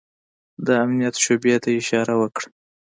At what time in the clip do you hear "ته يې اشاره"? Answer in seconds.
1.63-2.13